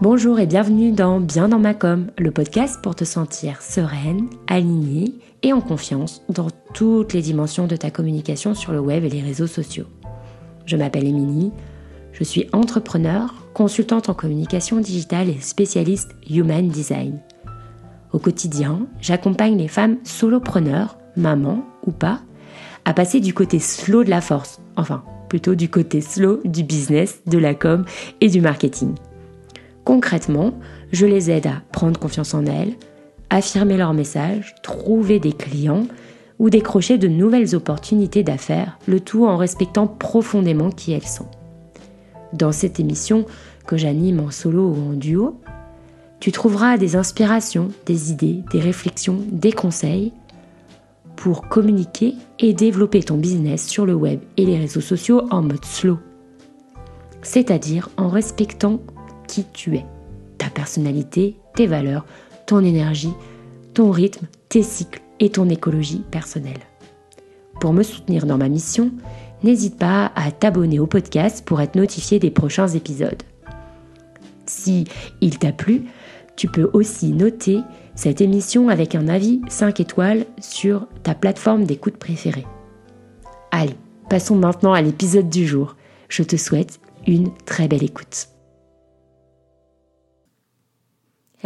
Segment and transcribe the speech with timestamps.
[0.00, 5.14] Bonjour et bienvenue dans Bien dans ma com, le podcast pour te sentir sereine, alignée
[5.44, 9.22] et en confiance dans toutes les dimensions de ta communication sur le web et les
[9.22, 9.86] réseaux sociaux.
[10.66, 11.52] Je m'appelle Émilie,
[12.12, 17.20] je suis entrepreneur, consultante en communication digitale et spécialiste Human Design.
[18.12, 22.20] Au quotidien, j'accompagne les femmes solopreneurs, mamans ou pas,
[22.84, 27.22] à passer du côté slow de la force, enfin plutôt du côté slow du business,
[27.26, 27.84] de la com
[28.20, 28.94] et du marketing.
[29.84, 30.54] Concrètement,
[30.92, 32.74] je les aide à prendre confiance en elles,
[33.30, 35.86] affirmer leur message, trouver des clients
[36.38, 41.28] ou décrocher de nouvelles opportunités d'affaires, le tout en respectant profondément qui elles sont.
[42.32, 43.26] Dans cette émission
[43.66, 45.40] que j'anime en solo ou en duo,
[46.18, 50.12] tu trouveras des inspirations, des idées, des réflexions, des conseils
[51.16, 55.64] pour communiquer et développer ton business sur le web et les réseaux sociaux en mode
[55.64, 55.98] slow,
[57.22, 58.80] c'est-à-dire en respectant
[59.26, 59.84] qui tu es,
[60.38, 62.04] ta personnalité, tes valeurs,
[62.46, 63.14] ton énergie,
[63.74, 66.60] ton rythme, tes cycles et ton écologie personnelle.
[67.60, 68.90] Pour me soutenir dans ma mission,
[69.42, 73.22] n'hésite pas à t'abonner au podcast pour être notifié des prochains épisodes.
[74.46, 74.84] Si
[75.20, 75.84] il t'a plu,
[76.36, 77.60] tu peux aussi noter
[77.94, 82.46] cette émission avec un avis 5 étoiles sur ta plateforme d'écoute préférée.
[83.50, 83.76] Allez,
[84.10, 85.76] passons maintenant à l'épisode du jour.
[86.08, 88.33] Je te souhaite une très belle écoute.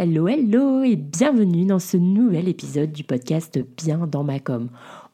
[0.01, 4.69] Hello, hello et bienvenue dans ce nouvel épisode du podcast Bien dans ma com.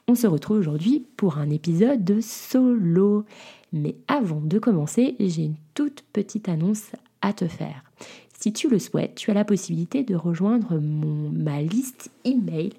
[0.07, 3.25] On se retrouve aujourd'hui pour un épisode de solo.
[3.73, 6.91] Mais avant de commencer, j'ai une toute petite annonce
[7.23, 7.83] à te faire.
[8.39, 12.69] Si tu le souhaites, tu as la possibilité de rejoindre mon, ma liste email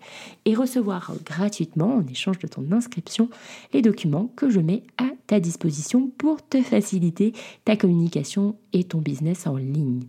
[0.45, 3.29] et recevoir gratuitement, en échange de ton inscription,
[3.73, 7.33] les documents que je mets à ta disposition pour te faciliter
[7.65, 10.05] ta communication et ton business en ligne.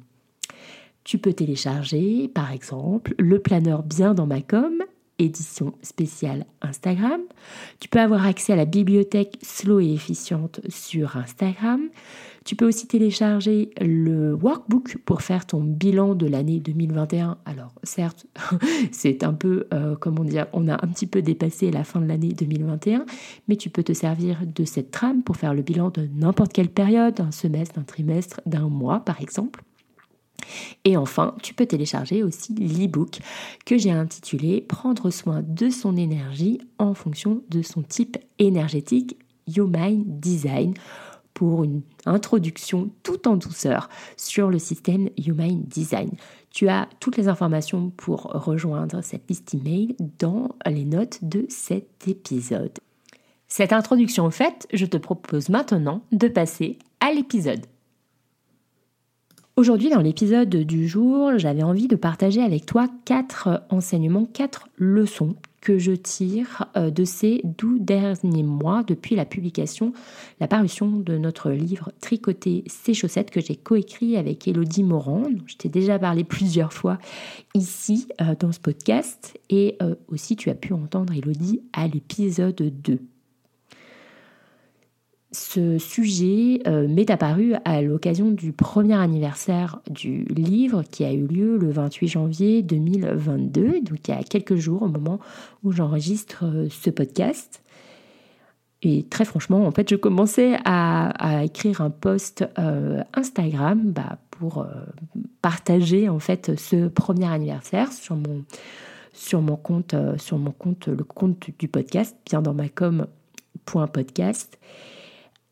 [1.08, 4.84] Tu peux télécharger, par exemple, le planeur Bien dans ma com,
[5.20, 7.22] édition spéciale Instagram.
[7.80, 11.88] Tu peux avoir accès à la bibliothèque Slow et efficiente sur Instagram.
[12.44, 17.38] Tu peux aussi télécharger le workbook pour faire ton bilan de l'année 2021.
[17.46, 18.26] Alors certes,
[18.92, 22.08] c'est un peu, euh, comment dire, on a un petit peu dépassé la fin de
[22.08, 23.06] l'année 2021,
[23.48, 26.68] mais tu peux te servir de cette trame pour faire le bilan de n'importe quelle
[26.68, 29.64] période, un semestre, d'un trimestre, d'un mois par exemple.
[30.86, 33.20] Et enfin, tu peux télécharger aussi l'e-book
[33.66, 40.20] que j'ai intitulé Prendre soin de son énergie en fonction de son type énergétique Mind
[40.20, 40.74] Design
[41.34, 46.10] pour une introduction tout en douceur sur le système Mind Design.
[46.50, 52.08] Tu as toutes les informations pour rejoindre cette liste email dans les notes de cet
[52.08, 52.80] épisode.
[53.48, 57.66] Cette introduction faite, je te propose maintenant de passer à l'épisode.
[59.58, 65.36] Aujourd'hui, dans l'épisode du jour, j'avais envie de partager avec toi quatre enseignements, quatre leçons
[65.62, 69.94] que je tire euh, de ces douze derniers mois depuis la publication,
[70.40, 75.24] la parution de notre livre Tricoter ses chaussettes que j'ai coécrit avec Elodie Morand.
[75.48, 77.00] Je t'ai déjà parlé plusieurs fois
[77.56, 82.62] ici euh, dans ce podcast et euh, aussi tu as pu entendre Elodie à l'épisode
[82.84, 83.00] 2
[85.32, 91.28] ce sujet euh, m'est apparu à l'occasion du premier anniversaire du livre qui a eu
[91.28, 95.20] lieu le 28 janvier 2022, donc il y a quelques jours au moment
[95.64, 97.62] où j'enregistre euh, ce podcast.
[98.84, 104.66] Et très franchement, en fait, je commençais à, écrire un post euh, Instagram bah, pour
[105.42, 108.46] partager en fait ce premier anniversaire sur mon
[109.14, 114.60] sur mon compte sur mon compte le compte du podcast bien dans ma com.podcast.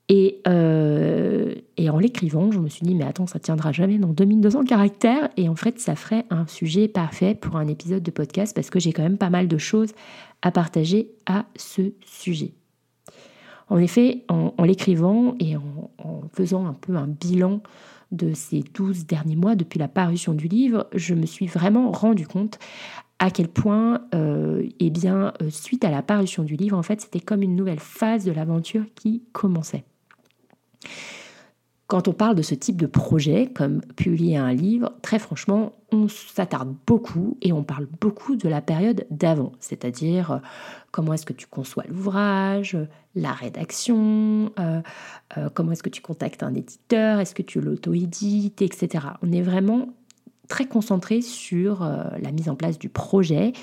[0.07, 4.09] Et, euh, et en l'écrivant, je me suis dit, mais attends, ça tiendra jamais dans
[4.09, 5.29] 2200 caractères.
[5.35, 8.79] Et en fait, ça ferait un sujet parfait pour un épisode de podcast parce que
[8.79, 9.93] j'ai quand même pas mal de choses
[10.41, 12.53] à partager à ce sujet.
[13.67, 17.61] En effet, en, l'écrivant et en, en, faisant un peu un bilan
[18.11, 22.27] de ces 12 derniers mois depuis la parution du livre, je me suis vraiment rendu
[22.27, 22.59] compte
[23.19, 27.01] à quel point, euh, eh bien, euh, suite à la parution du livre, en fait,
[27.01, 29.85] c'était comme une nouvelle phase de l'aventure qui commençait.
[31.87, 36.07] Quand on parle de ce type de projet, comme publier un livre, très franchement, on
[36.07, 40.37] s'attarde beaucoup et on parle beaucoup de la période d'avant, c'est-à-dire euh,
[40.89, 42.75] comment est-ce que tu conçois l'ouvrage,
[43.13, 44.81] la rédaction, euh,
[45.37, 49.05] euh, comment est-ce que tu contactes un éditeur, est-ce que tu l'auto-édites, etc.
[49.21, 49.89] On est vraiment
[50.47, 53.53] très concentré sur la mise en place du projet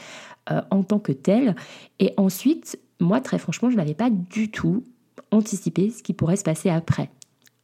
[0.49, 1.55] en tant que tel.
[2.01, 4.85] Et ensuite, moi, très franchement, je n'avais pas du tout
[5.31, 7.11] anticipé ce qui pourrait se passer après.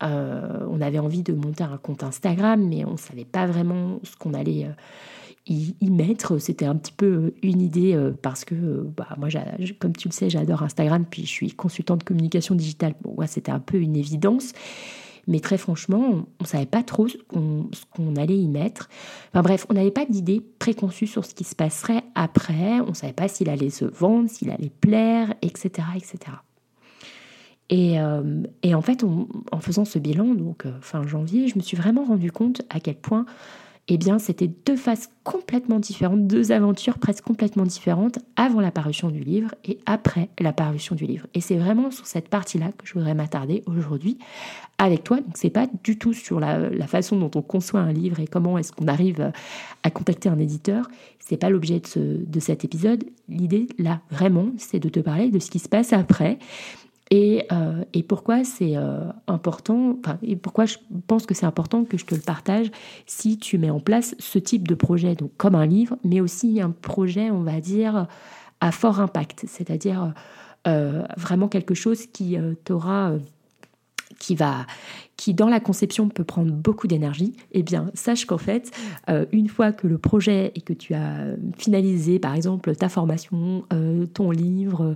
[0.00, 4.16] on avait envie de monter un compte Instagram, mais on ne savait pas vraiment ce
[4.16, 4.66] qu'on allait
[5.46, 6.38] y, mettre.
[6.38, 9.28] C'était un petit peu une idée parce que, bah, moi,
[9.78, 12.94] comme tu le sais, j'adore Instagram, puis je suis consultante de communication digitale.
[13.02, 14.52] Bon, c'était un peu une évidence.
[15.28, 18.88] Mais très franchement, on ne savait pas trop ce qu'on allait y mettre.
[19.28, 22.80] Enfin bref, on n'avait pas d'idée préconçue sur ce qui se passerait après.
[22.80, 25.86] On ne savait pas s'il allait se vendre, s'il allait plaire, etc.
[25.96, 26.18] etc.
[27.70, 31.62] Et, euh, et en fait, en faisant ce bilan, donc euh, fin janvier, je me
[31.62, 33.26] suis vraiment rendu compte à quel point
[33.90, 39.08] eh bien, c'était deux phases complètement différentes, deux aventures presque complètement différentes avant la parution
[39.08, 41.26] du livre et après la parution du livre.
[41.32, 44.18] Et c'est vraiment sur cette partie-là que je voudrais m'attarder aujourd'hui
[44.76, 45.16] avec toi.
[45.16, 48.58] Donc, c'est pas du tout sur la, façon dont on conçoit un livre et comment
[48.58, 49.32] est-ce qu'on arrive
[49.82, 50.90] à contacter un éditeur.
[51.18, 53.04] C'est pas l'objet de, de cet épisode.
[53.30, 56.38] L'idée, là, vraiment, c'est de te parler de ce qui se passe après
[57.12, 60.76] euh, et, pourquoi c'est euh, important, et pourquoi je
[61.06, 62.70] pense que c'est important que je te le partage
[63.06, 66.60] si tu mets en place ce type de projet, donc comme un livre, mais aussi
[66.60, 68.06] un projet, on va dire,
[68.60, 70.12] à fort impact, c'est-à-dire
[70.66, 73.12] euh, vraiment quelque chose qui t'aura
[74.18, 74.66] qui va,
[75.16, 78.70] qui dans la conception peut prendre beaucoup d'énergie, eh bien, sache qu'en fait,
[79.08, 83.64] euh, une fois que le projet et que tu as finalisé, par exemple, ta formation,
[83.72, 84.94] euh, ton livre,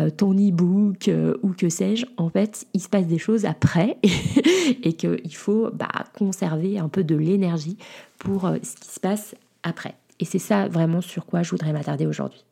[0.00, 1.10] euh, ton e-book
[1.42, 3.98] ou que sais-je, en fait, il se passe des choses après
[4.82, 7.76] et, qu'il faut bah, conserver un peu de l'énergie
[8.18, 9.94] pour ce qui se passe après.
[10.20, 12.44] Et c'est ça vraiment sur quoi je voudrais m'attarder aujourd'hui.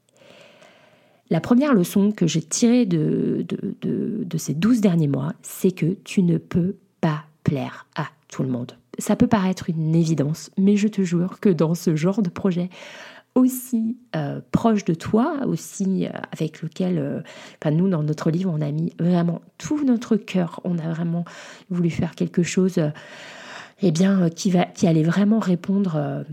[1.33, 3.47] La première leçon que j'ai tirée de,
[3.81, 8.51] de, ces douze derniers mois, c'est que tu ne peux pas plaire à tout le
[8.51, 8.73] monde.
[8.99, 12.69] Ça peut paraître une évidence, mais je te jure que dans ce genre de projet
[13.35, 18.61] aussi euh, proche de toi, aussi euh, avec lequel, euh, nous, dans notre livre, on
[18.61, 21.25] a mis vraiment tout notre cœur, on a vraiment
[21.71, 22.79] voulu faire quelque chose
[23.81, 26.25] eh bien, qui, va, qui allait vraiment répondre,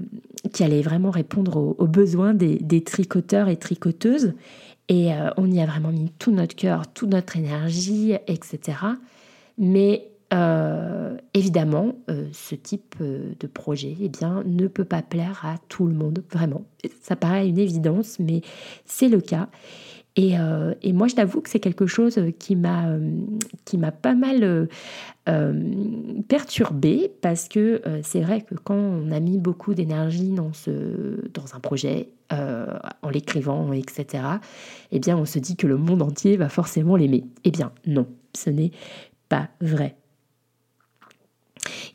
[0.51, 4.33] qui allait vraiment répondre aux, besoins des, des, tricoteurs et tricoteuses.
[4.89, 8.79] Et euh, on y a vraiment mis tout notre cœur, toute notre énergie, etc.
[9.59, 15.57] Mais euh, évidemment, euh, ce type de projet eh bien, ne peut pas plaire à
[15.69, 16.65] tout le monde, vraiment.
[17.01, 18.41] Ça paraît une évidence, mais
[18.85, 19.49] c'est le cas.
[20.15, 20.33] Et,
[20.81, 22.89] et, moi, je t'avoue que c'est quelque chose qui m'a
[23.63, 24.67] qui m'a pas mal
[26.27, 31.55] perturbée parce que c'est vrai que quand on a mis beaucoup d'énergie dans ce dans
[31.55, 32.67] un projet euh,
[33.01, 34.23] en l'écrivant, etc.,
[34.91, 37.23] eh bien, on se dit que le monde entier va forcément l'aimer.
[37.43, 38.69] Eh bien, non, ce n'est
[39.29, 39.95] pas vrai.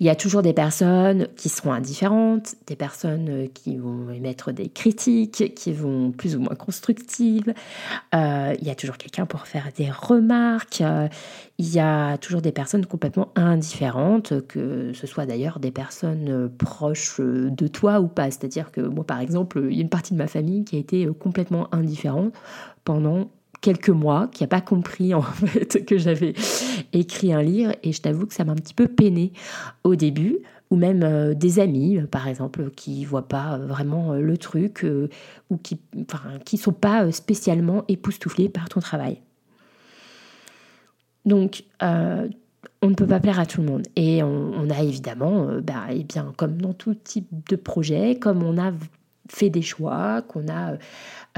[0.00, 4.53] Il y a toujours des personnes qui seront indifférentes, des personnes euh, qui vont émettre
[4.53, 7.55] des critiques, qui vont plus ou moins constructives.
[8.15, 10.81] Euh, il y a toujours quelqu'un pour faire des remarques.
[10.81, 11.09] Euh,
[11.59, 17.21] il y a toujours des personnes complètement indifférentes, que ce soit d'ailleurs des personnes proches
[17.21, 18.31] de toi ou pas.
[18.31, 20.79] C'est-à-dire que moi, par exemple, il y a une partie de ma famille qui a
[20.81, 22.32] été complètement indifférente
[22.85, 23.29] pendant
[23.65, 26.35] quelques mois, qui n'a pas compris en fait que j'avais
[27.00, 29.32] écrit un livre et je t'avoue que ça m'a un petit peu peiné
[29.82, 30.38] au début
[30.70, 34.87] ou même euh, des amis par exemple qui voient pas euh, vraiment euh, le truc
[35.50, 39.20] ou qui enfin, qui sont pas spécialement époustouflés par ton travail.
[41.25, 43.87] Donc on ne peut pas plaire à tout le monde.
[43.97, 48.42] Et on, a évidemment, bah, et eh bien, comme dans tout type de projet, comme
[48.42, 48.73] on a
[49.28, 50.76] fait des choix, qu'on a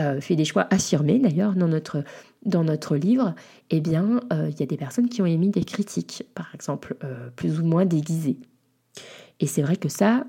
[0.01, 2.03] euh, fait des choix affirmés d'ailleurs dans notre,
[2.45, 3.35] dans notre livre,
[3.71, 6.97] eh bien, euh, il y a des personnes qui ont émis des critiques, par exemple,
[7.05, 8.39] euh, plus ou moins déguisées.
[9.39, 10.25] Et c'est vrai que ça,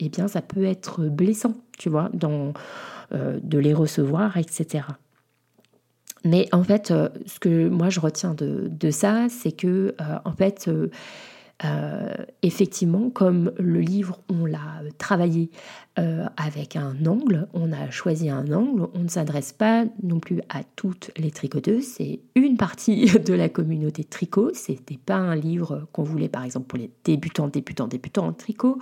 [0.00, 2.52] eh bien, ça peut être blessant, tu vois, dans,
[3.10, 4.84] de les recevoir, etc.
[6.26, 6.88] Mais en fait,
[7.24, 9.94] ce que moi je retiens de, de ça, c'est que,
[10.26, 10.68] en fait,
[11.64, 15.50] euh, effectivement, comme le livre, on l'a travaillé
[15.98, 20.40] euh, avec un angle, on a choisi un angle, on ne s'adresse pas non plus
[20.48, 25.88] à toutes les tricoteuses, c'est une partie de la communauté tricot, c'était pas un livre
[25.92, 28.78] qu'on voulait par exemple pour les débutants, débutants, débutants en tricot.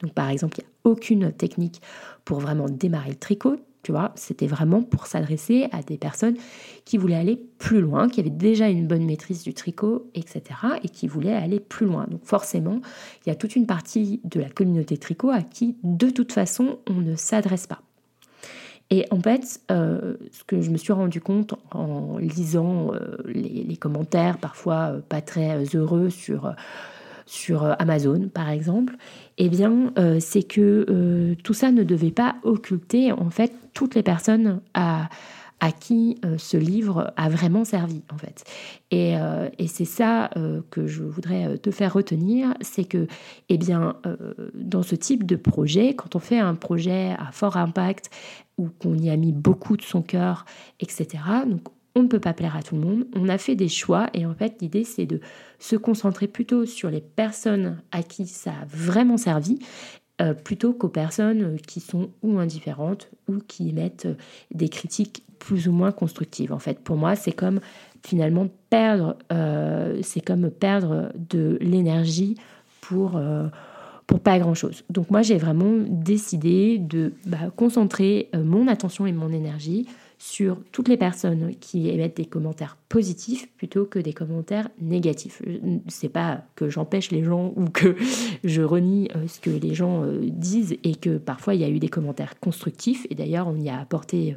[0.00, 1.80] Donc par exemple, il n'y a aucune technique
[2.24, 3.56] pour vraiment démarrer le tricot.
[3.82, 6.36] Tu vois, c'était vraiment pour s'adresser à des personnes
[6.84, 10.42] qui voulaient aller plus loin, qui avaient déjà une bonne maîtrise du tricot, etc.
[10.82, 12.06] et qui voulaient aller plus loin.
[12.10, 12.80] Donc forcément,
[13.24, 16.78] il y a toute une partie de la communauté tricot à qui, de toute façon,
[16.88, 17.80] on ne s'adresse pas.
[18.90, 23.76] Et en fait, euh, ce que je me suis rendu compte en lisant euh, les,
[23.76, 26.52] commentaires, parfois euh, pas très heureux sur
[27.30, 28.96] sur euh, Amazon par exemple,
[29.38, 33.94] eh bien euh, c'est que euh, tout ça ne devait pas occulter en fait toutes
[33.94, 35.08] les personnes à,
[35.60, 38.42] à qui ce livre a vraiment servi en fait.
[38.90, 39.12] Et,
[39.58, 40.30] et c'est ça
[40.70, 43.06] que je voudrais te faire retenir, c'est que
[43.48, 43.96] eh bien,
[44.54, 48.10] dans ce type de projet, quand on fait un projet à fort impact
[48.58, 50.46] ou qu'on y a mis beaucoup de son cœur,
[50.80, 51.06] etc.,
[51.46, 53.06] donc on ne peut pas plaire à tout le monde.
[53.14, 55.20] On a fait des choix et en fait l'idée c'est de
[55.58, 59.58] se concentrer plutôt sur les personnes à qui ça a vraiment servi
[60.20, 64.08] euh, plutôt qu'aux personnes qui sont ou indifférentes ou qui émettent
[64.52, 66.52] des critiques plus ou moins constructives.
[66.52, 67.60] En fait, pour moi, c'est comme
[68.04, 72.36] finalement perdre, euh, c'est comme perdre de l'énergie
[72.82, 73.48] pour euh,
[74.06, 74.84] pour pas grand chose.
[74.90, 79.86] Donc moi, j'ai vraiment décidé de bah, concentrer mon attention et mon énergie
[80.20, 85.40] sur toutes les personnes qui émettent des commentaires positifs plutôt que des commentaires négatifs.
[85.88, 87.96] C'est pas que j'empêche les gens ou que
[88.44, 91.70] je renie euh, ce que les gens euh, disent et que parfois il y a
[91.70, 94.36] eu des commentaires constructifs et d'ailleurs on y a apporté euh,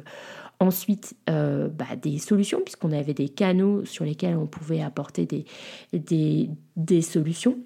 [0.58, 5.44] ensuite bah, des solutions puisqu'on avait des canaux sur lesquels on pouvait apporter des,
[5.92, 7.58] des, des solutions.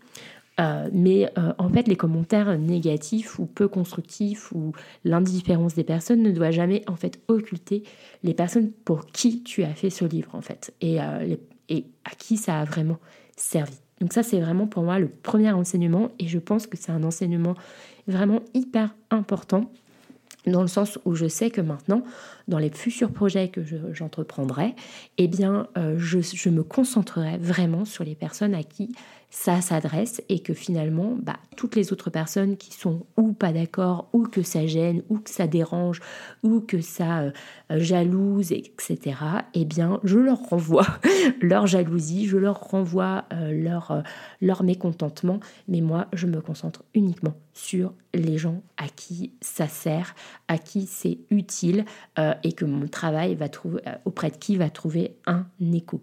[0.61, 4.73] Euh, mais euh, en fait, les commentaires négatifs ou peu constructifs ou
[5.05, 7.85] l'indifférence des personnes ne doit jamais en fait occulter
[8.25, 11.37] les personnes pour qui tu as fait ce livre en fait et, euh,
[11.69, 12.99] et à qui ça a vraiment
[13.37, 13.77] servi.
[14.01, 17.05] Donc ça, c'est vraiment pour moi le premier enseignement et je pense que c'est un
[17.05, 17.55] enseignement
[18.07, 19.71] vraiment hyper important
[20.47, 22.03] dans le sens où je sais que maintenant,
[22.49, 23.61] dans les futurs projets que
[23.93, 24.75] j'entreprendrai,
[25.19, 28.91] eh bien, je, je, me concentrerai vraiment sur les personnes à qui
[29.31, 34.09] ça s'adresse et que finalement, bah, toutes les autres personnes qui sont ou pas d'accord,
[34.13, 36.01] ou que ça gêne, ou que ça dérange,
[36.43, 37.31] ou que ça euh,
[37.71, 39.17] jalouse, etc.,
[39.53, 40.87] eh bien, je leur renvoie
[41.43, 44.01] leur jalousie, je leur renvoie euh, leur, euh,
[44.41, 50.15] leur mécontentement, mais moi, je me concentre uniquement sur les gens à qui ça sert,
[50.47, 51.85] à qui c'est utile,
[52.43, 56.01] et que mon travail va trouver, auprès de qui va trouver un écho.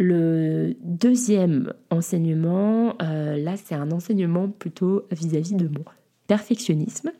[0.00, 5.84] Le deuxième enseignement, euh, là c'est un enseignement plutôt vis-à-vis de mon
[6.28, 7.10] perfectionnisme.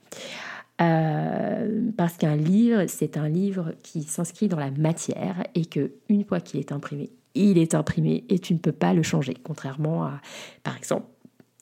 [0.81, 6.25] Euh, parce qu'un livre, c'est un livre qui s'inscrit dans la matière et que une
[6.25, 9.35] fois qu'il est imprimé, il est imprimé et tu ne peux pas le changer.
[9.43, 10.21] Contrairement à,
[10.63, 11.07] par exemple,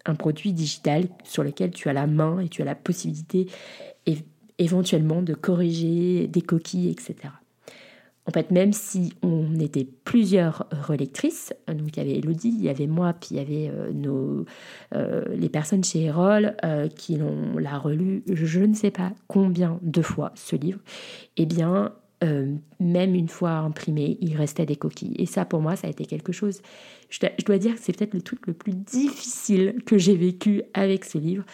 [0.04, 3.48] un produit digital sur lequel tu as la main et tu as la possibilité
[4.58, 7.30] éventuellement de corriger des coquilles, etc.
[8.28, 12.68] En fait, même si on était plusieurs relectrices, donc il y avait Elodie, il y
[12.68, 14.44] avait moi, puis il y avait euh, nos,
[14.94, 19.78] euh, les personnes chez Erol euh, qui l'ont l'a relu, je ne sais pas combien
[19.82, 20.80] de fois ce livre,
[21.36, 21.92] eh bien,
[22.80, 25.14] même une fois imprimé, il restait des coquilles.
[25.16, 26.60] Et ça, pour moi, ça a été quelque chose.
[27.08, 30.16] Je dois, je dois dire que c'est peut-être le truc le plus difficile que j'ai
[30.16, 31.44] vécu avec ce livre.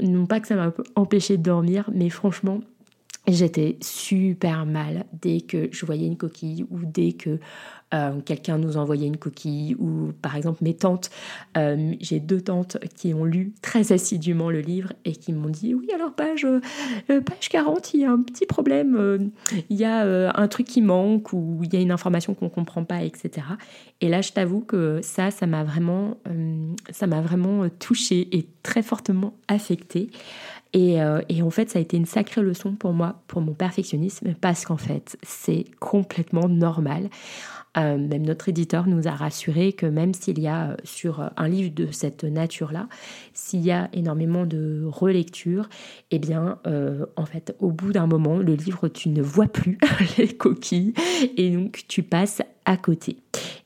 [0.00, 2.60] Non pas que ça m'a empêché de dormir, mais franchement,
[3.26, 7.38] J'étais super mal dès que je voyais une coquille ou dès que
[7.94, 11.10] euh, quelqu'un nous envoyait une coquille ou par exemple mes tantes,
[11.56, 15.74] euh, j'ai deux tantes qui ont lu très assidûment le livre et qui m'ont dit
[15.74, 16.60] oui alors page, euh,
[17.08, 19.30] page 40 il y a un petit problème,
[19.70, 22.50] il y a un truc qui manque ou il y a une information qu'on ne
[22.50, 23.46] comprend pas etc.
[24.00, 26.18] Et là je t'avoue que ça ça m'a vraiment
[26.90, 30.10] ça m'a vraiment touchée et très fortement affectée.
[30.76, 34.34] Euh, et, en fait, ça a été une sacrée leçon pour moi, pour mon perfectionnisme,
[34.40, 37.08] parce qu'en fait, c'est complètement normal.
[37.76, 41.48] Euh, même notre éditeur nous a rassuré que même s'il y a euh, sur un
[41.48, 42.86] livre de cette nature-là,
[43.44, 45.68] s'il y a énormément de relecture,
[46.10, 46.58] eh bien,
[47.16, 49.78] en fait, au bout d'un moment, le livre, tu ne vois plus
[50.18, 50.94] les coquilles
[51.36, 53.18] et donc tu passes à côté.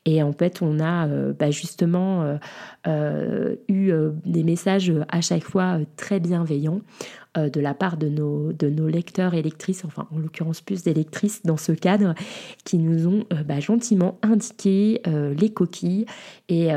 [0.05, 2.37] Et en fait, on a bah, justement
[2.85, 3.93] eu
[4.25, 6.81] des messages à chaque fois très bienveillants
[7.37, 10.81] euh, de la part de nos, de nos lecteurs et lectrices, enfin en l'occurrence plus
[10.81, 12.15] des lectrices dans ce cadre,
[12.65, 16.07] qui nous ont euh, bah, gentiment indiqué euh, les coquilles
[16.47, 16.69] et,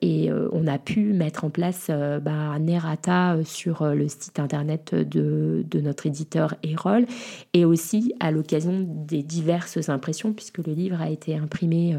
[0.00, 5.64] et on a pu mettre en place bah, un errata sur le site internet de,
[5.68, 7.04] de notre éditeur Erol
[7.52, 11.98] et aussi à l'occasion des diverses impressions puisque le livre a été imprimé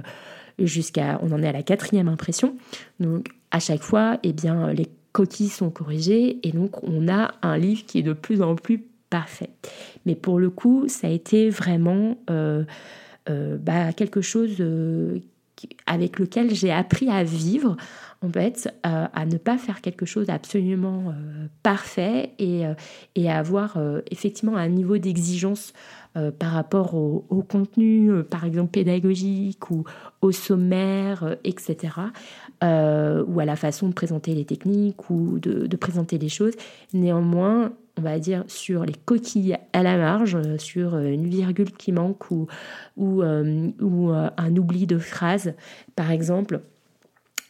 [0.58, 2.56] jusqu'à, on en est à la quatrième impression.
[3.00, 7.58] Donc à chaque fois, eh bien, les coquilles sont corrigées et donc on a un
[7.58, 9.50] livre qui est de plus en plus parfait.
[10.06, 12.64] Mais pour le coup, ça a été vraiment euh,
[13.30, 15.20] euh, bah, quelque chose euh,
[15.86, 17.76] avec lequel j'ai appris à vivre,
[18.22, 21.14] en fait, à ne pas faire quelque chose d'absolument
[21.64, 22.64] parfait et,
[23.16, 23.78] et, à avoir
[24.12, 25.72] effectivement un niveau d'exigence
[26.14, 29.86] par rapport au, au contenu, par exemple pédagogique ou
[30.22, 31.92] au sommaire, etc
[32.62, 36.54] ou à la façon de présenter les techniques ou de, présenter les choses.
[36.94, 42.32] Néanmoins, on va dire, sur les coquilles à la marge, sur une virgule qui manque
[42.32, 42.48] ou,
[42.98, 43.24] ou,
[44.12, 45.54] un oubli de phrase,
[45.96, 46.62] par exemple,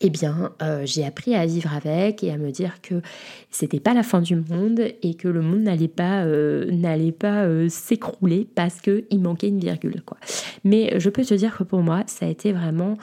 [0.01, 3.01] eh bien, euh, j'ai appris à vivre avec et à me dire que
[3.50, 7.44] c'était pas la fin du monde et que le monde n'allait pas euh, n'allait pas
[7.44, 10.18] euh, s'écrouler parce que il manquait une virgule, quoi.
[10.63, 12.98] Mais je peux te dire que pour moi, ça a été vraiment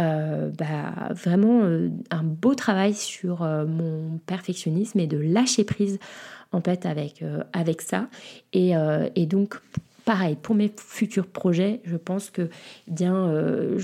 [0.00, 1.62] bah, vraiment
[2.10, 5.98] un beau travail sur mon perfectionnisme et de lâcher prise
[6.52, 8.08] en fait avec, avec ça.
[8.52, 8.72] Et,
[9.14, 9.60] et donc
[10.10, 12.48] pareil, pour mes futurs projets, je pense que
[12.88, 13.78] bien, euh,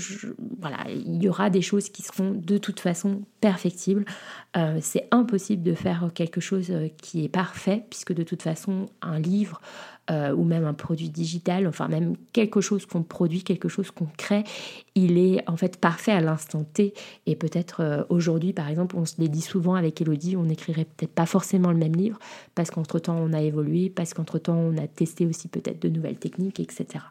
[0.59, 4.05] voilà, il y aura des choses qui seront de toute façon perfectibles.
[4.57, 8.87] Euh, c'est impossible de faire quelque chose euh, qui est parfait, puisque de toute façon,
[9.01, 9.61] un livre
[10.09, 14.07] euh, ou même un produit digital, enfin même quelque chose qu'on produit, quelque chose qu'on
[14.17, 14.45] crée,
[14.95, 16.93] il est en fait parfait à l'instant T.
[17.25, 20.85] Et peut-être euh, aujourd'hui, par exemple, on se les dit souvent avec Elodie, on n'écrirait
[20.85, 22.19] peut-être pas forcément le même livre,
[22.55, 26.59] parce qu'entre-temps on a évolué, parce qu'entre-temps on a testé aussi peut-être de nouvelles techniques,
[26.59, 27.03] etc.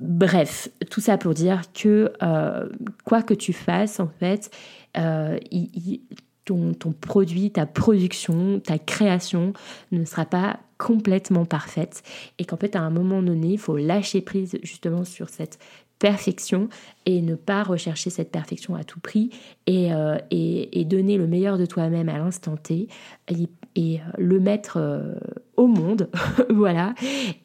[0.00, 2.68] Bref, tout ça pour dire que euh,
[3.04, 4.50] quoi que tu fasses, en fait,
[6.44, 9.52] ton, ton, produit, ta production, ta création
[9.92, 12.02] ne sera pas complètement parfaite
[12.38, 15.58] et qu'en fait à un moment donné il faut lâcher prise justement sur cette
[15.98, 16.68] perfection
[17.06, 19.30] et ne pas rechercher cette perfection à tout prix
[19.66, 22.88] et, euh, et, donner le meilleur de toi-même à l'instant T
[23.28, 25.14] et, et, euh, le mettre euh,
[25.56, 26.10] au monde.
[26.50, 26.94] Voilà.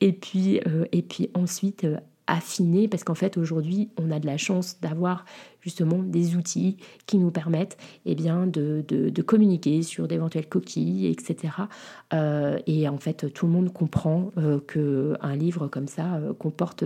[0.02, 0.60] Et puis
[0.92, 1.88] et puis ensuite
[2.30, 5.26] affiner parce qu'en fait aujourd'hui on a de la chance d'avoir
[5.62, 11.54] justement des outils qui nous permettent eh bien, de, communiquer sur d'éventuelles coquilles, etc.
[12.14, 16.84] Euh, et en fait tout le monde comprend euh, qu'un livre comme ça euh, comporte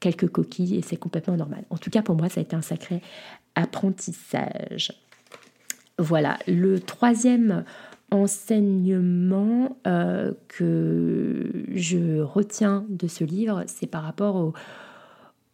[0.00, 1.64] quelques coquilles et c'est complètement normal.
[1.70, 3.02] En tout cas pour moi ça a été un sacré
[3.54, 4.92] apprentissage.
[5.98, 7.64] Voilà, le troisième
[8.10, 9.76] enseignement
[10.48, 14.54] que je retiens de ce livre, c'est par rapport au,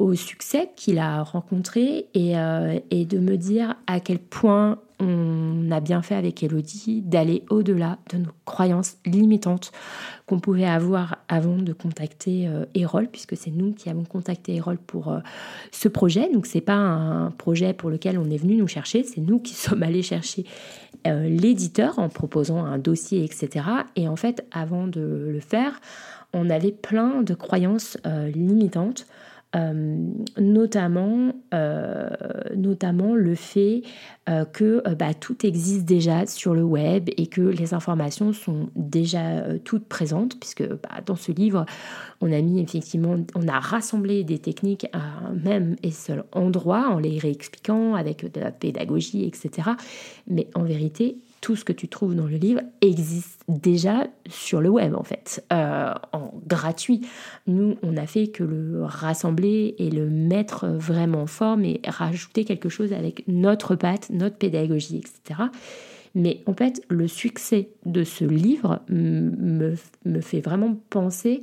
[0.00, 5.80] au succès qu'il a rencontré euh, et, de me dire à quel point on a
[5.80, 9.72] bien fait avec Elodie d'aller au-delà de nos croyances limitantes
[10.26, 14.78] qu'on pouvait avoir avant de contacter euh, Erol, puisque c'est nous qui avons contacté Erol
[14.78, 15.20] pour euh,
[15.70, 16.30] ce projet.
[16.32, 19.54] Donc c'est pas un projet pour lequel on est venu nous chercher, c'est nous qui
[19.54, 20.44] sommes allés chercher
[21.06, 23.64] l'éditeur en proposant un dossier, etc.
[23.96, 25.80] Et en fait, avant de le faire,
[26.34, 27.96] on avait plein de croyances
[28.34, 29.06] limitantes
[29.56, 29.96] euh,
[30.38, 32.08] notamment, euh,
[32.56, 33.82] notamment le fait
[34.28, 39.58] euh, que bah, tout existe déjà sur le web et que les informations sont déjà
[39.64, 41.66] toutes présentes, puisque bah, dans ce livre,
[42.20, 42.40] on a
[43.34, 48.30] on a rassemblé des techniques à un même et seul endroit en les réexpliquant avec
[48.32, 49.70] de la pédagogie, etc.
[50.28, 54.68] Mais en vérité, tout ce que tu trouves dans le livre existe déjà sur le
[54.68, 57.00] web en fait, euh, en gratuit.
[57.46, 62.44] Nous, on a fait que le rassembler et le mettre vraiment en forme et rajouter
[62.44, 65.48] quelque chose avec notre patte, notre pédagogie, etc.
[66.14, 71.42] Mais en fait, le succès de ce livre me, me fait vraiment penser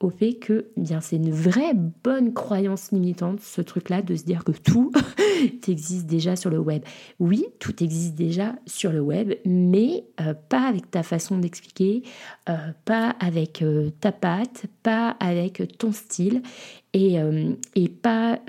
[0.00, 4.44] au fait que bien c'est une vraie bonne croyance limitante ce truc-là de se dire
[4.44, 4.92] que tout
[5.68, 6.82] existe déjà sur le web.
[7.18, 12.02] Oui, tout existe déjà sur le web, mais euh, pas avec ta façon d'expliquer,
[12.48, 16.42] euh, pas avec euh, ta patte, pas avec ton style
[16.92, 17.16] et,
[17.74, 18.40] et pas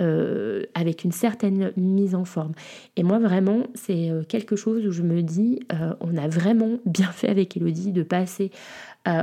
[0.74, 2.52] avec une certaine mise en forme.
[2.96, 5.60] Et moi vraiment, c'est quelque chose où je me dis,
[6.00, 8.50] on a vraiment bien fait avec Elodie de passer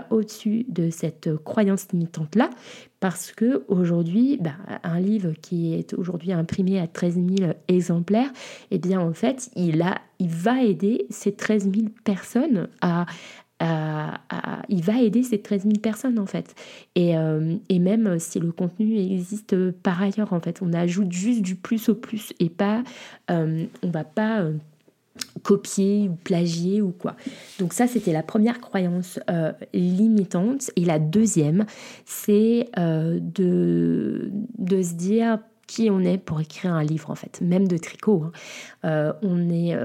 [0.09, 2.49] au-dessus de cette croyance limitante-là,
[2.99, 8.31] parce que aujourd'hui, bah, un livre qui est aujourd'hui imprimé à 13 000 exemplaires,
[8.71, 13.05] eh bien en fait, il, a, il va aider ces 13 000 personnes à,
[14.69, 16.55] il va aider ces 13 000 personnes en fait.
[16.95, 21.41] Et, euh, et, même si le contenu existe par ailleurs en fait, on ajoute juste
[21.41, 22.83] du plus au plus et pas,
[23.31, 24.53] euh, on va pas euh,
[25.43, 27.15] copier ou plagier ou quoi.
[27.59, 30.71] Donc ça, c'était la première croyance euh, limitante.
[30.75, 31.65] Et la deuxième,
[32.05, 37.41] c'est euh, de, de se dire qui on est pour écrire un livre en fait,
[37.41, 38.23] même de tricot.
[38.25, 38.31] Hein.
[38.85, 39.75] Euh, on est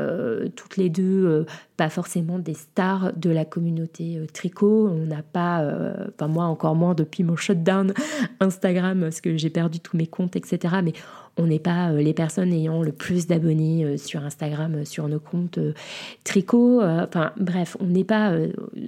[0.54, 1.46] toutes les deux
[1.80, 4.90] pas forcément des stars de la communauté tricot.
[4.90, 5.64] On n'a pas,
[6.14, 7.94] enfin moi encore moins depuis mon shutdown
[8.40, 10.74] Instagram parce que j'ai perdu tous mes comptes, etc.
[10.84, 10.92] Mais
[11.40, 15.08] on n'est pas euh, les personnes ayant le plus d'abonnés euh, sur Instagram, euh, sur
[15.08, 15.58] nos comptes
[16.24, 16.82] tricot.
[16.82, 18.34] Enfin bref, on n'est pas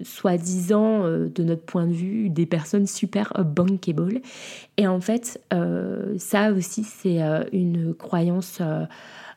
[0.02, 4.20] soi-disant de notre point de vue des personnes super bankable.
[4.76, 5.40] Et en fait,
[6.18, 7.20] ça aussi c'est
[7.52, 8.60] une croyance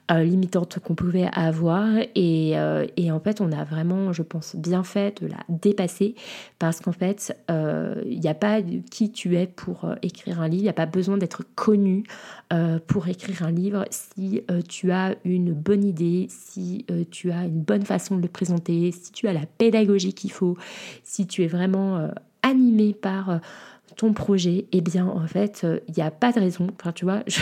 [0.10, 1.88] limitantes qu'on pouvait avoir.
[2.16, 2.52] Et,
[2.98, 6.16] et, en fait, on a vraiment, je pense, bien fait de la dépasser.
[6.60, 10.66] Parce qu'en fait, il n'y a pas qui tu es pour écrire un livre, il
[10.66, 12.04] n'y a pas besoin d'être connu
[12.88, 13.86] pour écrire un livre.
[13.90, 18.92] Si tu as une bonne idée, si tu as une bonne façon de le présenter,
[18.92, 20.58] si tu as la pédagogie qu'il faut,
[21.04, 22.10] si tu es vraiment
[22.44, 23.40] animé par
[23.96, 26.68] ton projet, eh bien en fait, il euh, n'y a pas de raison.
[26.80, 27.40] Enfin, tu vois, je,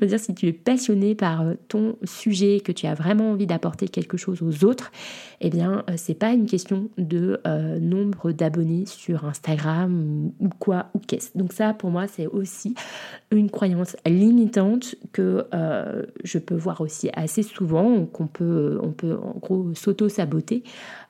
[0.00, 3.46] veux dire, si tu es passionné par euh, ton sujet, que tu as vraiment envie
[3.46, 4.92] d'apporter quelque chose aux autres,
[5.40, 7.40] eh bien, euh, c'est pas une question de
[7.80, 11.36] nombre d'abonnés sur Instagram ou, quoi ou qu'est-ce.
[11.36, 12.74] Donc ça, pour moi, c'est aussi
[13.30, 15.46] une croyance limitante que
[16.24, 20.62] je peux voir aussi assez souvent, qu'on peut, on peut en gros s'auto-saboter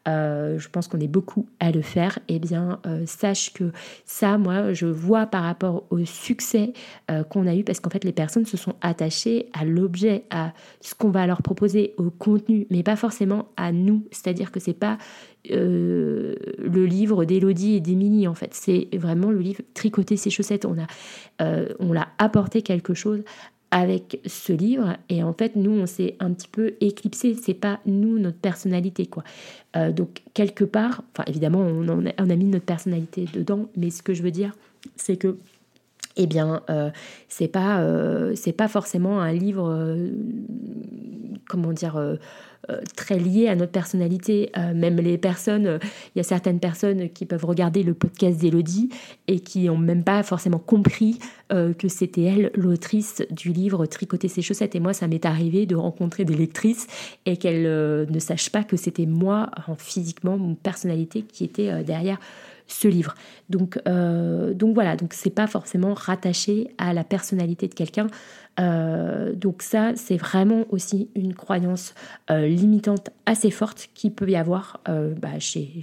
[0.07, 3.73] je pense qu'on est beaucoup à le faire, eh bien, sache que
[4.05, 6.73] ça, moi, je vois par rapport au succès
[7.11, 10.53] euh, qu'on a eu, parce qu'en fait, les personnes se sont attachées à l'objet, à
[10.81, 14.05] ce qu'on va leur proposer, au contenu, mais pas forcément à nous.
[14.11, 14.99] C'est-à-dire que c'est pas
[15.49, 16.35] le
[16.87, 18.53] livre d'Elodie et d'Émilie, en fait.
[18.53, 20.65] C'est vraiment le livre Tricoter ses chaussettes.
[20.65, 20.87] On a,
[21.79, 23.23] on l'a apporté quelque chose
[23.77, 24.97] avec ce livre.
[25.11, 29.05] Et en fait nous on s'est un petit peu éclipsé c'est pas nous notre personnalité
[29.05, 29.23] quoi.
[29.77, 33.69] Euh, donc quelque part enfin évidemment on, a, mis notre personnalité dedans.
[33.77, 34.55] Mais ce que je veux dire
[34.97, 35.37] c'est que
[36.19, 36.89] eh bien, euh,
[37.29, 39.99] c'est pas, euh, c'est pas forcément un livre,
[41.47, 42.01] comment dire,
[42.97, 44.51] très lié à notre personnalité.
[44.75, 45.79] même les personnes,
[46.15, 48.91] il y a certaines personnes qui peuvent regarder le podcast d'Elodie
[49.29, 51.19] et qui n'ont même pas forcément compris
[51.51, 54.75] que c'était elle l'autrice du livre Tricoter ses chaussettes.
[54.75, 56.87] Et moi, ça m'est arrivé de rencontrer des lectrices
[57.25, 62.19] et qu'elles ne sachent pas que c'était moi, physiquement, mon personnalité qui était derrière
[62.67, 63.15] ce livre.
[63.49, 68.09] Donc, euh, donc voilà, donc c'est pas forcément rattaché à la personnalité de quelqu'un.
[68.59, 71.95] Euh, donc ça, c'est vraiment aussi une croyance
[72.31, 75.83] euh, limitante assez forte qui peut y avoir bah, chez,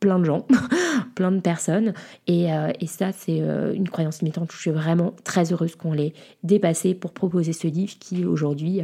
[0.00, 0.46] plein de gens,
[1.14, 1.92] plein de personnes.
[2.26, 2.48] Et,
[2.86, 4.50] ça, c'est une croyance limitante.
[4.52, 8.82] Je suis vraiment très heureuse qu'on l'ait dépassé pour proposer ce livre qui aujourd'hui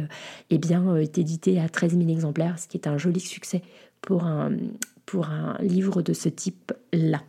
[0.49, 3.61] est bien est édité à 13 000 exemplaires, ce qui est un joli succès
[4.01, 4.51] pour un,
[5.59, 7.21] livre de ce type-là.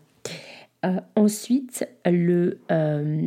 [0.85, 3.22] Euh, ensuite, le euh,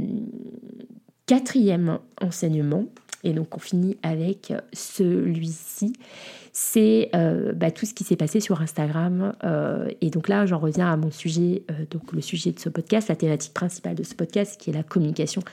[1.30, 2.86] quatrième enseignement,
[3.24, 5.94] et donc on finit avec celui-ci,
[6.52, 9.34] c'est euh, bah, tout ce qui s'est passé sur Instagram.
[10.02, 13.16] et donc là, j'en reviens à mon sujet, donc le sujet de ce podcast, la
[13.16, 15.44] thématique principale de ce podcast, qui est la communication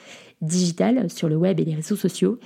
[0.41, 2.39] digitale sur le web et les réseaux sociaux.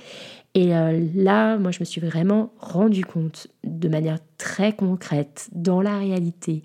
[0.53, 5.81] Et euh, là, moi, je me suis vraiment rendu compte de manière très concrète, dans
[5.81, 6.63] la réalité,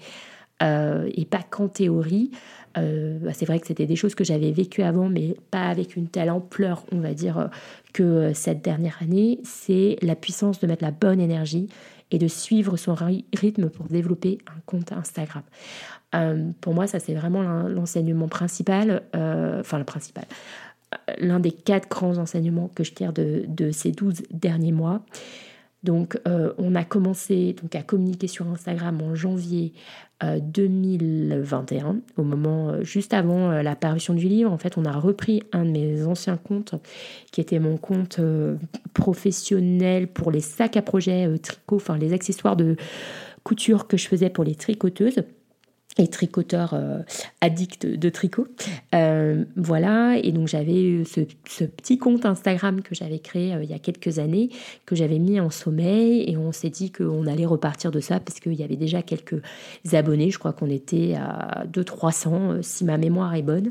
[0.63, 2.31] euh, et pas qu'en théorie.
[2.77, 5.97] Euh, bah, c'est vrai que c'était des choses que j'avais vécues avant, mais pas avec
[5.97, 7.49] une telle ampleur, on va dire,
[7.93, 9.41] que cette dernière année.
[9.45, 11.69] C'est la puissance de mettre la bonne énergie
[12.11, 15.43] et de suivre son rythme pour développer un compte Instagram.
[16.61, 20.25] pour moi, ça c'est vraiment l'enseignement principal, enfin le principal,
[21.19, 25.03] l'un des quatre grands enseignements que je tire de, ces 12 derniers mois.
[25.83, 29.73] Donc, euh, on a commencé donc, à communiquer sur Instagram en janvier
[30.23, 34.51] 2021, euh, au moment euh, juste avant la parution du livre.
[34.51, 36.75] En fait, on a repris un de mes anciens comptes,
[37.31, 38.21] qui était mon compte
[38.95, 42.77] professionnel pour les sacs à projet tricot, enfin les accessoires de
[43.45, 45.23] couture que je faisais pour les tricoteuses
[45.99, 46.99] et tricoteur euh,
[47.41, 48.47] addict de tricot.
[48.95, 53.75] Euh, voilà, et donc j'avais ce, petit compte Instagram que j'avais créé euh, il y
[53.75, 54.51] a quelques années,
[54.85, 58.41] que j'avais mis en sommeil, et on s'est dit qu'on allait repartir de ça parce
[58.41, 59.41] qu'il y avait déjà quelques
[59.93, 63.71] abonnés, je crois qu'on était à 200-300 si ma mémoire est bonne.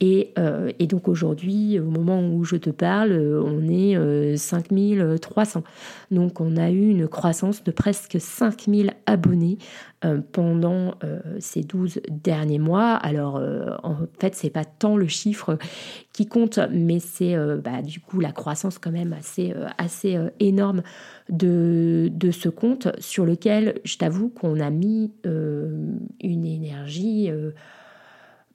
[0.00, 0.34] Et,
[0.78, 5.64] et donc aujourd'hui, au moment où je te parle, on est 5300.
[6.10, 9.58] Donc on a eu une croissance de presque 5000 abonnés
[10.04, 12.92] euh, pendant euh, ces 12 derniers mois.
[12.92, 15.58] Alors, euh, en fait, c'est pas tant le chiffre
[16.12, 20.82] qui compte, mais c'est bah, du coup la croissance quand même assez, assez énorme
[21.28, 27.30] de, de, ce compte sur lequel je t'avoue qu'on a mis une énergie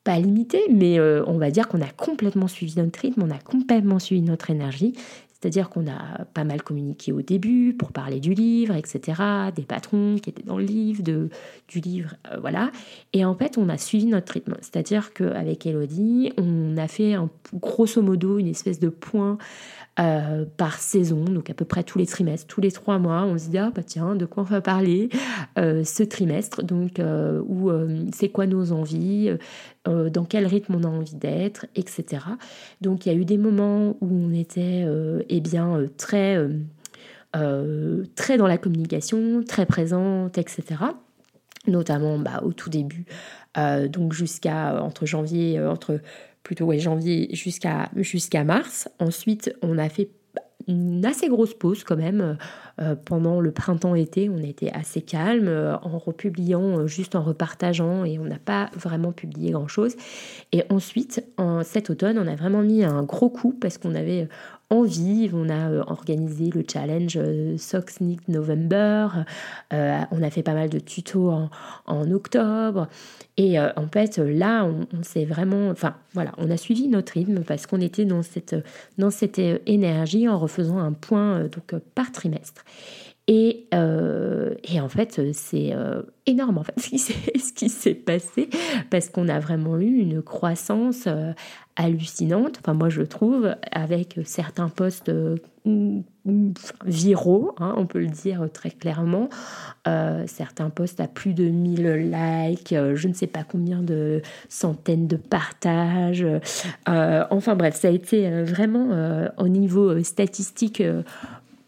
[0.06, 4.00] pas limitée, mais on va dire qu'on a complètement suivi notre rythme, on a complètement
[4.00, 4.94] suivi notre énergie.
[5.40, 9.22] C'est-à-dire qu'on a pas mal communiqué au début pour parler du livre, etc.,
[9.56, 11.30] des patrons qui étaient dans le livre, de,
[11.68, 12.72] du livre, euh, voilà.
[13.14, 14.56] Et en fait, on a suivi notre rythme.
[14.62, 17.16] C'est-à-dire qu'avec Elodie, on a fait
[17.54, 19.38] grosso modo une espèce de point
[20.58, 23.50] par saison, donc à peu près tous les trimestres, tous les trois mois, on se
[23.50, 25.10] dit ah bah tiens de quoi on va parler
[25.58, 27.02] ce trimestre, donc
[27.48, 27.70] où
[28.14, 29.32] c'est quoi nos envies,
[29.86, 32.24] dans quel rythme on a envie d'être, etc.
[32.80, 34.86] Donc il y a eu des moments où on était
[35.28, 36.38] eh bien très
[37.34, 40.78] très dans la communication, très présente, etc
[41.68, 43.06] notamment bah, au tout début,
[43.58, 46.00] euh, donc jusqu'à euh, entre janvier, euh, entre
[46.50, 48.90] plutôt ouais, janvier jusqu'à mars.
[48.98, 50.10] Ensuite, on a fait
[50.68, 52.38] une assez grosse pause quand même
[53.06, 54.32] pendant le printemps-été.
[54.32, 55.48] On était assez calme
[55.84, 59.96] en republiant, juste en repartageant et on n'a pas vraiment publié grand-chose.
[60.52, 64.28] Et ensuite, en cet automne, on a vraiment mis un gros coup parce qu'on avait
[64.70, 65.36] en vive.
[65.36, 69.08] On a euh, organisé le challenge euh, Socksneak November.
[69.74, 71.32] Euh, on a fait pas mal de tutos
[71.86, 72.88] en, octobre.
[73.38, 75.70] Et en fait, là, on, s'est vraiment.
[75.70, 78.56] Enfin, voilà, on a suivi notre rythme parce qu'on était dans cette,
[78.98, 82.66] dans cette énergie en refaisant un point donc, par trimestre.
[83.32, 85.76] Et, et, en fait, c'est
[86.26, 88.50] énorme en fait ce qui s'est passé
[88.90, 91.08] parce qu'on a vraiment eu une croissance
[91.80, 95.38] hallucinante, enfin moi je trouve, avec certains postes euh,
[96.86, 99.30] viraux, hein, on peut le dire très clairement,
[99.88, 104.22] euh, certains posts à plus de 1000 likes, euh, je ne sais pas combien de
[104.50, 106.28] centaines de partages,
[106.86, 110.84] enfin bref, ça a été vraiment au niveau statistique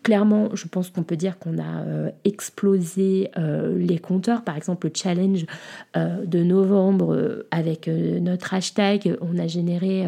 [0.03, 4.43] clairement, je pense qu'on peut dire qu'on a euh, explosé euh, les compteurs.
[4.43, 5.45] Par exemple, le challenge
[5.95, 10.05] euh, de novembre avec notre hashtag, on a généré,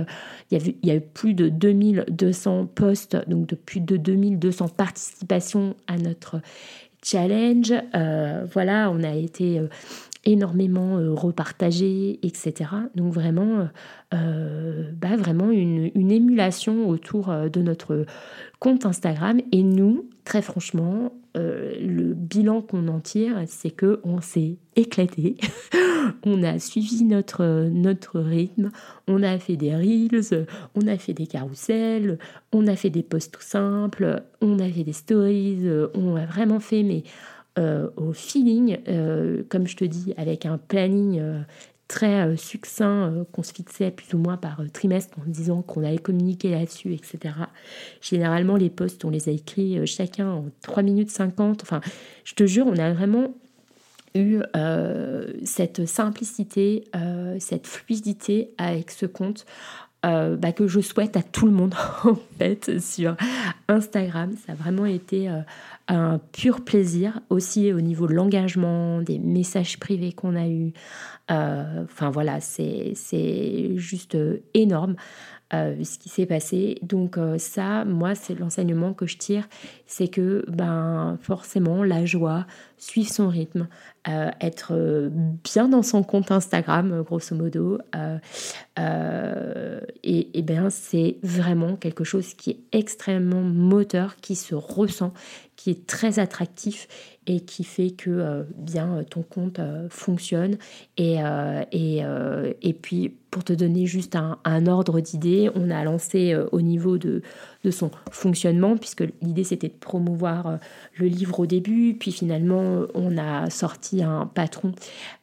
[0.52, 5.98] il, y a eu plus de 2200 posts, donc de plus de 2200 participations à
[5.98, 6.42] notre
[7.04, 7.74] challenge.
[8.54, 9.62] voilà, on a été
[10.26, 12.70] énormément repartagé, etc.
[12.96, 13.68] Donc vraiment,
[14.12, 18.06] bah vraiment une, émulation autour de notre
[18.64, 19.42] compte Instagram.
[19.52, 25.36] Et nous, très franchement, euh, le bilan qu'on en tire, c'est que on s'est éclaté.
[26.26, 28.72] on a suivi notre, notre rythme.
[29.10, 32.18] On a fait des reels, on a fait des carousels,
[32.54, 35.68] on a fait des posts tout simples, on a fait des stories.
[35.94, 37.04] On a vraiment fait, mais
[37.60, 41.22] euh, au feeling, euh, comme je te dis, avec un planning
[41.88, 45.62] très euh, succinct euh, qu'on se fixait plus ou moins par euh, trimestre en disant
[45.62, 47.36] qu'on allait communiquer là-dessus, etc.
[48.02, 51.62] Généralement, les posts, on les a écrits chacun en 3 minutes 50.
[51.62, 51.82] Enfin,
[52.24, 53.34] je te jure, on a vraiment
[54.16, 54.42] eu
[55.44, 56.84] cette simplicité,
[57.40, 59.46] cette fluidité avec ce compte.
[60.04, 63.16] Bah, que je souhaite à tout le monde en fait sur
[63.68, 64.36] Instagram.
[64.46, 65.32] Ça a vraiment été
[65.88, 70.74] un pur plaisir aussi au niveau de l'engagement, des messages privés qu'on a eus.
[71.32, 74.18] Euh, enfin voilà, c'est juste
[74.54, 74.96] énorme.
[75.54, 76.80] Euh, ce qui s'est passé.
[76.82, 79.48] Donc euh, ça, moi, c'est l'enseignement que je tire,
[79.86, 83.68] c'est que ben forcément la joie, suivre son rythme,
[84.08, 84.74] euh, être
[85.44, 87.78] bien dans son compte Instagram, grosso modo,
[90.04, 95.14] et, et bien c'est vraiment quelque chose qui est extrêmement moteur, qui se ressent,
[95.56, 96.88] qui est très attractif
[97.28, 99.60] et qui fait que bien ton compte
[99.90, 100.58] fonctionne.
[100.98, 101.18] Et,
[101.72, 102.02] et,
[102.62, 107.00] et puis pour te donner juste un, ordre d'idée, on a lancé euh, au niveau
[107.00, 107.24] de,
[107.72, 110.58] son fonctionnement, puisque l'idée c'était de promouvoir euh,
[110.98, 114.74] le livre au début, puis finalement on a sorti un patron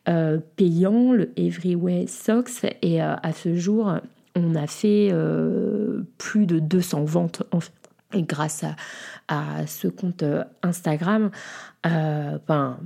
[0.09, 3.95] euh, payant, le Everyway Socks, et à ce jour
[4.35, 5.13] on a fait
[6.19, 7.61] plus de 200 ventes en
[8.15, 8.65] grâce
[9.29, 10.25] à, ce compte
[10.63, 11.31] Instagram.
[11.85, 12.79] ben,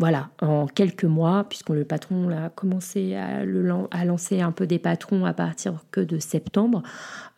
[0.00, 5.26] voilà, en quelques mois, puisque le patron a commencé à, lancer un peu des patrons
[5.26, 6.82] à partir que de septembre,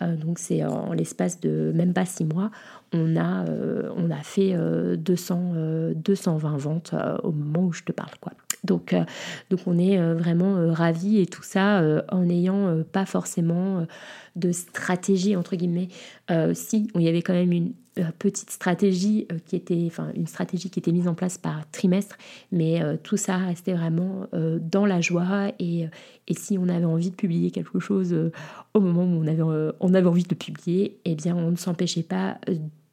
[0.01, 2.53] euh, donc c'est en l'espace de même pas six mois,
[2.93, 4.57] on a, euh, on a fait
[4.97, 6.95] 200, euh, 220 ventes
[7.25, 8.13] au moment où je te parle.
[8.21, 8.33] Quoi.
[8.63, 8.95] Donc,
[9.51, 13.85] donc on est vraiment ravis et tout ça en n'ayant pas forcément
[14.37, 15.89] de stratégie, entre guillemets.
[16.55, 17.73] si, il y avait quand même une
[18.19, 22.17] petite stratégie euh, qui était, enfin une stratégie qui était mise en place par trimestre,
[22.51, 24.27] mais euh, tout ça restait vraiment
[24.61, 25.89] dans la joie et,
[26.29, 28.17] et, si on avait envie de publier quelque chose
[28.75, 32.03] au moment où on avait, on avait envie de publier, eh bien on ne s'empêchait
[32.03, 32.39] pas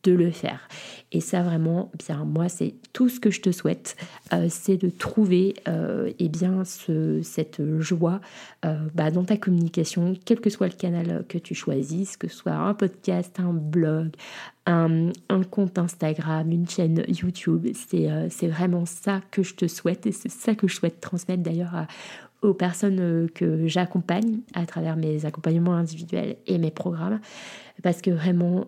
[0.04, 0.68] de le faire.
[1.12, 3.96] Et ça vraiment, bien moi, c'est tout ce que je te souhaite,
[4.34, 8.22] euh, c'est de trouver euh, eh bien ce, cette joie
[8.66, 12.36] euh, bah, dans ta communication, quel que soit le canal que tu choisisses, que ce
[12.36, 14.12] soit un podcast, un blog,
[14.66, 17.68] un, un compte Instagram, une chaîne YouTube.
[17.74, 21.42] C'est, c'est vraiment ça que je te souhaite et c'est ça que je souhaite transmettre
[21.42, 21.88] d'ailleurs
[22.42, 27.20] aux personnes que j'accompagne à travers mes accompagnements individuels et mes programmes
[27.84, 28.68] parce que vraiment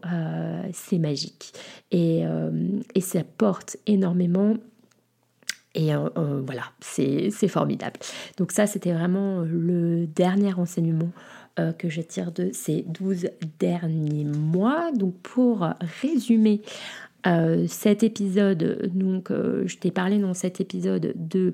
[0.73, 1.53] c'est magique
[1.91, 2.23] et,
[2.95, 4.55] et ça porte énormément
[5.73, 7.99] et euh, euh, voilà, c'est formidable.
[8.37, 11.11] Donc ça, c'était vraiment le dernier enseignement
[11.59, 13.29] euh, que je tire de ces 12
[13.59, 14.91] derniers mois.
[14.91, 15.67] Donc pour
[16.01, 16.61] résumer
[17.67, 21.53] cet épisode, donc je t'ai parlé dans cet épisode de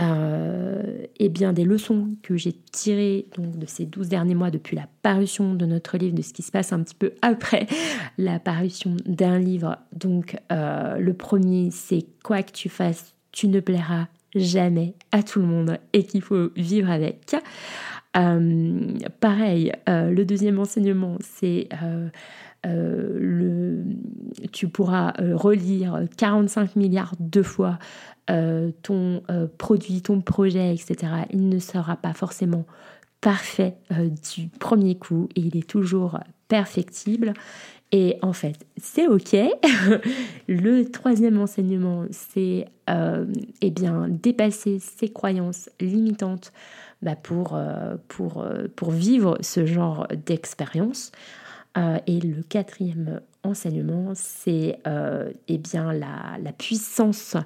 [0.00, 4.88] eh bien, des leçons que j'ai tirées donc, de ces 12 derniers mois depuis la
[5.02, 7.66] parution de notre livre, de ce qui se passe un petit peu après
[8.18, 9.76] la parution d'un livre.
[9.92, 15.46] Donc, le premier, c'est quoi que tu fasses, tu ne plairas jamais à tout le
[15.46, 17.34] monde et qu'il faut vivre avec.
[18.16, 21.68] Euh, pareil, euh, le deuxième enseignement, c'est
[22.66, 23.82] euh,
[24.52, 27.78] tu pourras relire 45 milliards de fois
[28.82, 29.22] ton
[29.58, 31.12] produit, ton projet, etc.
[31.32, 32.64] Il ne sera pas forcément
[33.20, 37.32] parfait du premier coup et il est toujours perfectible.
[37.92, 39.34] Et en fait, c'est OK.
[40.48, 43.26] le troisième enseignement, c'est euh,
[43.60, 46.52] eh bien, dépasser ses croyances limitantes
[47.02, 51.10] bah, pour, euh, pour, euh, pour vivre ce genre d'expérience.
[51.76, 54.78] Et le quatrième enseignement, c'est
[55.48, 55.92] eh bien,
[56.58, 57.36] puissance,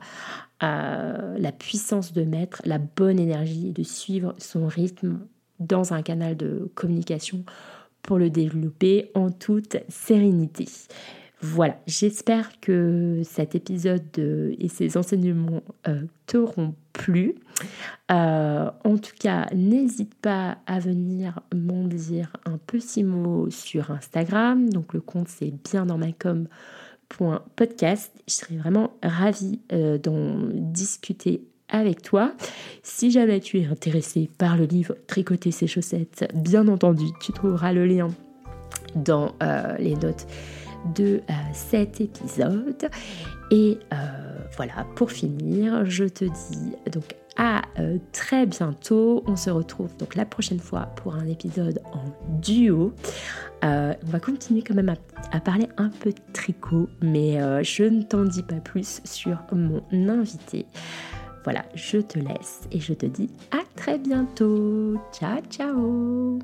[0.61, 5.21] la puissance de mettre la bonne énergie et de suivre son rythme
[5.61, 7.45] dans un canal de communication
[8.03, 10.67] pour le développer en toute sérénité.
[11.41, 17.35] Voilà, j'espère que cet épisode et ces enseignements euh, t'auront plu.
[18.11, 24.71] Euh, en tout cas, n'hésite pas à venir m'en dire un petit mot sur Instagram.
[24.71, 26.07] Donc le compte c'est bien dans ma
[27.57, 28.13] podcast.
[28.27, 32.33] Je serais vraiment ravie euh, d'en discuter avec toi.
[32.83, 37.73] Si jamais tu es intéressé par le livre Tricoter ses chaussettes, bien entendu, tu trouveras
[37.73, 38.09] le lien
[38.95, 40.27] dans euh, les notes
[40.95, 42.89] de euh, cet épisode.
[43.51, 43.97] Et euh,
[44.57, 47.63] voilà, pour finir, je te dis donc à
[48.13, 49.25] très bientôt.
[49.27, 52.05] On se retrouve donc la prochaine fois pour un épisode en
[52.41, 52.93] duo.
[53.63, 54.95] on va continuer quand même à,
[55.33, 59.83] à, parler un peu de tricot, mais je ne t'en dis pas plus sur mon
[60.09, 60.67] invité.
[61.45, 64.95] Voilà, je te laisse et je te dis à très bientôt.
[65.13, 66.39] Ciao, ciao